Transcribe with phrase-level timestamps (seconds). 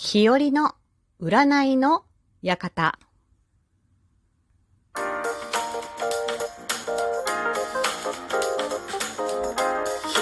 [0.00, 0.76] 日和の
[1.20, 2.04] 占いの
[2.40, 2.96] 館。
[4.94, 5.02] 日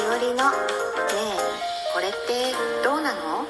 [0.09, 0.57] 和のね
[1.13, 1.37] え
[1.93, 2.17] これって
[2.83, 3.45] どうなの？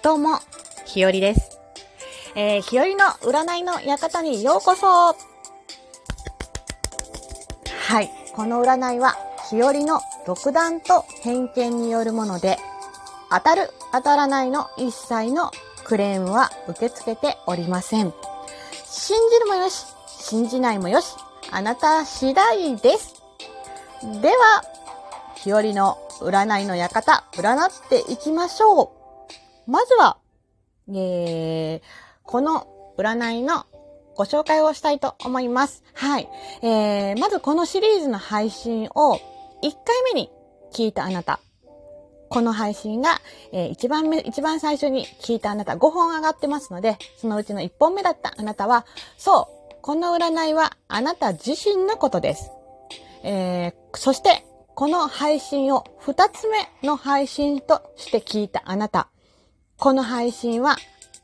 [0.00, 0.38] どうも、
[0.86, 1.58] 日和です。
[2.36, 2.94] えー、日和の
[3.28, 5.14] 占いの館にようこそは
[8.00, 9.16] い、この占いは、
[9.50, 12.58] 日和の独断と偏見によるもので、
[13.30, 15.50] 当たる、当たらないの一切の
[15.84, 18.12] クレームは受け付けておりません。
[18.84, 21.14] 信じるもよし、信じないもよし、
[21.50, 23.22] あなた次第です。
[24.20, 24.64] では、
[25.36, 28.92] 日和の占いの館、占っていきましょ
[29.66, 29.70] う。
[29.70, 30.18] まずは、
[30.90, 31.80] えー、
[32.24, 32.66] この
[32.98, 33.64] 占いの
[34.14, 35.84] ご紹介をしたいと思います。
[35.94, 36.28] はい。
[36.60, 39.18] えー、まずこのシリーズの配信を
[39.62, 40.30] 1回目に
[40.72, 41.40] 聞いたあなた。
[42.28, 43.20] この配信が、
[43.52, 52.50] えー一番目、一番最初に聞いたあなた5本上がってますので、そのうちの1本目だったあなたは、そう、この占いはあなた自身のことです。
[53.22, 59.08] えー、そして、この配信を2つ目の配信として聞いたあなた。
[59.78, 60.76] この配信は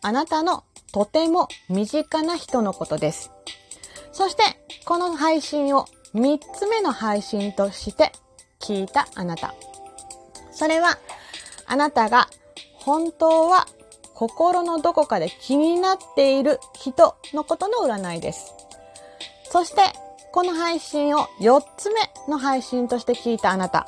[0.02, 3.30] あなたのとても身近な人のことです。
[4.12, 4.42] そして、
[4.84, 8.12] この配信を3つ目の配信として
[8.64, 9.54] 聞いたあなた。
[10.50, 10.98] それは、
[11.66, 12.28] あなたが
[12.74, 13.66] 本当は
[14.14, 18.54] 心のどこかで気になっている人のことの占いです。
[19.50, 19.82] そして、
[20.32, 23.86] この配信を4つ目の配信として聞いたあなた。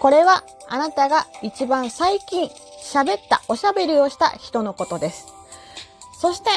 [0.00, 2.48] これはあなたが一番最近
[2.82, 5.26] 喋った、おしゃべりをした人のことです。
[6.20, 6.50] そして、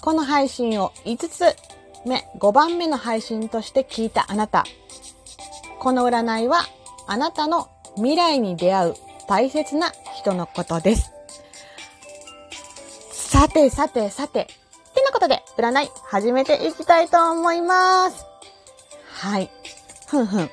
[0.00, 1.56] この配信を5つ
[2.06, 4.64] 目、5番目の配信として聞いたあなた。
[5.78, 6.64] この占いは
[7.06, 8.94] あなたの未来に出会う
[9.28, 11.12] 大切な人のことです。
[13.12, 14.42] さてさてさて。
[14.42, 18.24] ってなことで、占い始めていきたいと思います。
[19.12, 19.50] はい。
[20.06, 20.50] ふんふん。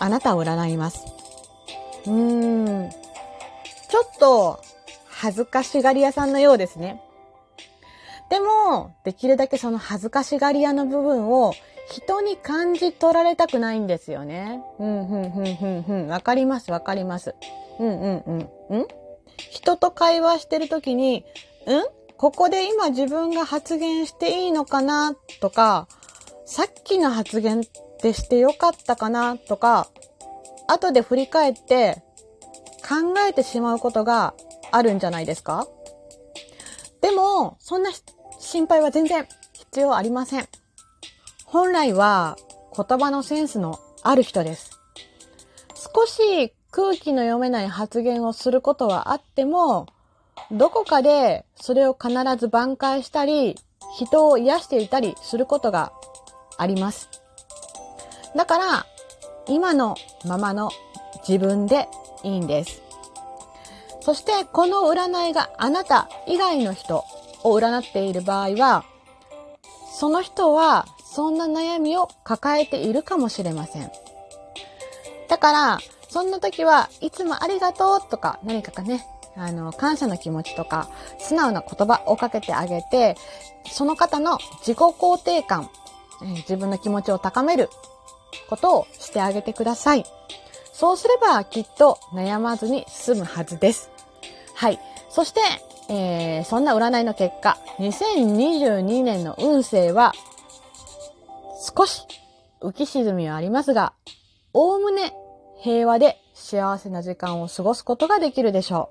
[0.00, 1.04] あなたを占います。
[2.06, 2.90] うーん。
[2.90, 4.60] ちょっと、
[5.08, 7.00] 恥ずかしがり屋さんのようですね。
[8.30, 11.54] でも、できるだけその恥ずかしがり屋の部分を
[11.90, 14.62] 人に感じ取られたくないんですよね。
[14.78, 16.06] うん、ふん、ふん、ふん、ふん。
[16.08, 17.34] わかります、わかります。
[17.78, 18.80] うん、うん、うん。
[18.80, 18.86] ん？
[19.50, 21.24] 人と会話してるときに、ん？
[22.16, 25.88] ここで今自分が発言していいのかなとか、
[26.46, 27.64] さっきの発言っ
[28.00, 29.88] てしてよかったかなとか、
[30.68, 32.02] 後で振り返って
[32.88, 34.34] 考えてしまうことが
[34.70, 35.66] あるんじゃないですか？
[37.00, 37.90] でも、そんな
[38.38, 40.48] 心配は全然必要ありません。
[41.44, 42.36] 本来は
[42.76, 44.80] 言葉のセンスのある人です。
[45.94, 49.86] 少し空気の読めない発言をすることはあっても、
[50.50, 53.56] どこかでそれを必ず挽回したり、
[53.96, 55.92] 人を癒していたりすることが
[56.58, 57.08] あります。
[58.34, 58.86] だから、
[59.46, 59.94] 今の
[60.26, 60.70] ままの
[61.28, 61.88] 自分で
[62.24, 62.82] いいんです。
[64.00, 67.04] そして、この占いがあなた以外の人
[67.44, 68.84] を占っている場合は、
[69.92, 73.88] その人はそんな悩みを抱えているかもしれません。
[75.28, 80.88] だから、そんな時はいつもありがとうとか何かかね、あの、感謝の気持ちとか、
[81.20, 83.16] 素直な言葉をかけてあげて、
[83.70, 85.70] その方の自己肯定感、
[86.24, 87.70] え自分の気持ちを高める
[88.50, 90.04] ことをしてあげてください。
[90.72, 93.88] そうすればきっと悩まずに済むはずです。
[94.56, 94.80] はい。
[95.10, 95.40] そして、
[95.88, 100.12] えーそんな占いの結果、2022年の運勢は、
[101.64, 102.06] 少し
[102.60, 103.94] 浮き沈みはありますが、
[104.52, 105.14] おおむね
[105.60, 108.90] 平和で幸せな時間を過ごすことができるでしょ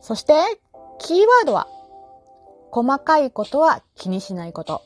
[0.00, 0.04] う。
[0.04, 0.32] そして、
[1.00, 1.66] キーワードは、
[2.70, 4.82] 細かいことは気にしないこと。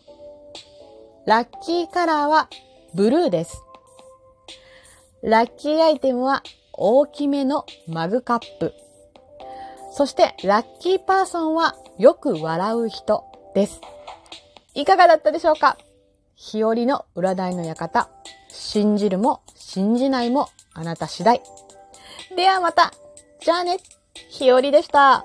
[1.26, 2.48] ラッキーカラーは
[2.94, 3.62] ブルーです。
[5.22, 6.42] ラッキーアイテムは
[6.72, 8.72] 大きめのマグカップ。
[9.92, 13.24] そして、ラッキーパーソンはよく笑う人
[13.54, 13.80] です。
[14.74, 15.76] いかがだったでしょうか？
[16.44, 18.10] 日和の占いの館。
[18.48, 21.40] 信じるも信じないもあなた次第。
[22.34, 22.92] ではまた。
[23.40, 23.78] じゃあね。
[24.28, 25.24] 日和でした。